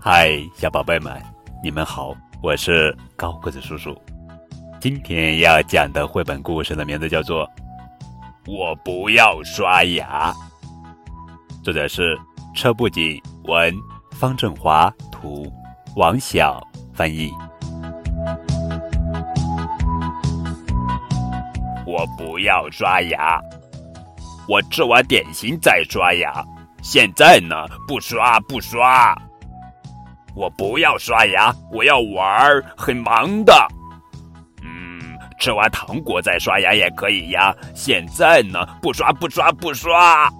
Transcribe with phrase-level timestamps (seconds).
[0.00, 1.20] 嗨，小宝贝们，
[1.60, 4.00] 你们好，我是高个子叔叔。
[4.80, 7.44] 今天要讲的绘本故事的名字叫做
[8.46, 10.32] 《我不要刷牙》，
[11.64, 12.16] 作者是
[12.54, 13.74] 车不仅文，
[14.12, 15.52] 方振华图，
[15.96, 17.32] 王晓翻译。
[21.84, 23.40] 我不要刷牙，
[24.48, 26.32] 我吃完点心再刷牙。
[26.82, 29.12] 现在呢，不刷不刷。
[30.34, 33.52] 我不要刷牙，我要玩儿，很忙的。
[34.62, 37.54] 嗯，吃完糖果再刷牙也可以呀。
[37.74, 40.30] 现在呢，不刷不刷不刷。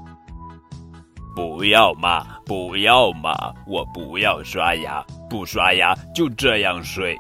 [1.34, 7.16] 不要嘛，不要嘛，我不要刷牙，不刷牙就这样睡。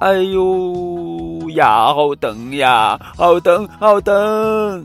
[0.00, 4.84] 哎呦，牙好疼呀，好疼好疼！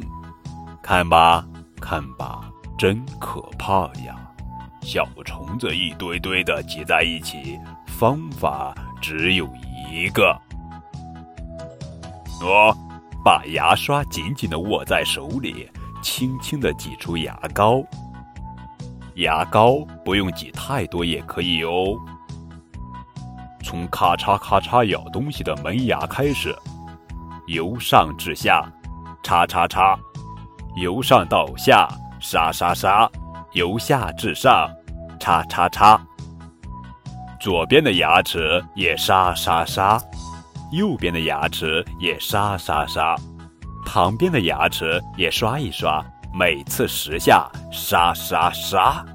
[0.81, 1.45] 看吧，
[1.81, 2.41] 看吧，
[2.77, 4.15] 真可怕呀。
[4.85, 9.49] 小虫子一堆堆的挤在一起，方法只有
[9.91, 10.39] 一个：
[12.39, 12.71] 喏，
[13.23, 15.67] 把牙刷紧紧的握在手里，
[16.03, 17.83] 轻轻的挤出牙膏。
[19.15, 21.97] 牙膏不用挤太多也可以哦。
[23.63, 26.55] 从咔嚓咔嚓咬东西的门牙开始，
[27.47, 28.71] 由上至下，
[29.23, 29.97] 叉叉叉；
[30.79, 33.09] 由上到下，沙沙沙。
[33.55, 34.69] 由下至上，
[35.17, 35.97] 叉叉叉。
[37.39, 39.97] 左边的牙齿也沙沙沙，
[40.73, 43.15] 右边的牙齿也沙沙沙，
[43.85, 46.03] 旁边的牙齿也刷一刷，
[46.37, 49.05] 每次十下，沙沙沙。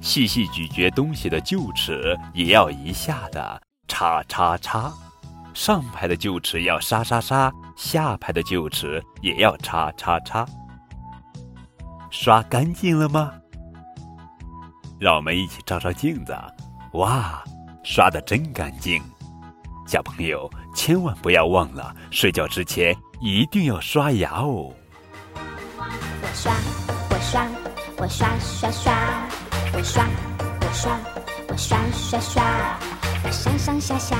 [0.00, 4.92] 细细咀嚼东西的臼齿也要一下的叉叉叉，
[5.54, 10.44] 上排的臼齿要沙沙沙，下排的臼齿也要叉叉叉。
[12.12, 13.32] 刷干净了吗？
[15.00, 16.36] 让我们一起照照镜子，
[16.92, 17.42] 哇，
[17.82, 19.02] 刷的真干净！
[19.86, 24.70] 小朋友千万不要忘了，睡觉之前一定要刷牙哦。
[25.34, 26.52] 我刷，
[27.08, 27.48] 我刷，
[27.96, 28.92] 我刷刷刷，
[29.72, 30.04] 我刷，
[30.60, 30.98] 我刷，
[31.48, 32.78] 我刷刷刷，
[33.24, 34.18] 我上上下下，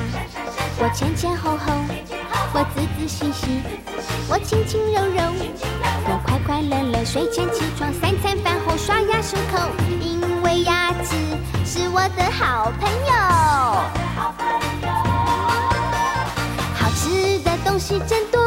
[0.78, 1.72] 我前前后后，
[2.54, 3.60] 我仔仔细细，
[4.28, 5.32] 我轻轻柔柔。
[6.04, 9.70] 我快快乐乐睡前起床，三餐饭后刷牙漱口，
[10.00, 11.14] 因为牙齿
[11.64, 13.12] 是我的好朋友。
[16.74, 18.40] 好吃的东西真多，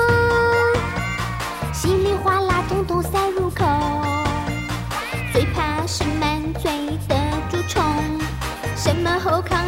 [1.73, 3.65] 稀里哗啦通通塞入口，
[5.31, 6.71] 最怕是满嘴
[7.07, 7.15] 的
[7.49, 7.81] 蛀虫，
[8.75, 9.64] 什么后康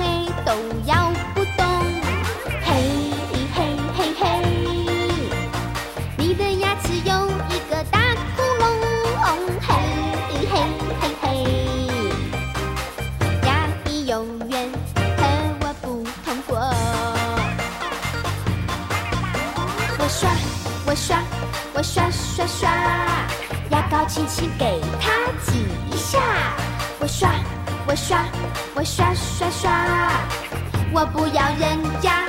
[20.07, 20.29] 我刷，
[20.85, 21.17] 我刷，
[21.73, 22.69] 我刷刷刷，
[23.71, 25.11] 牙膏轻轻给它
[25.43, 26.17] 挤一下。
[26.97, 27.29] 我刷，
[27.85, 28.23] 我刷，
[28.73, 29.69] 我刷刷刷，
[30.93, 32.26] 我不要人家。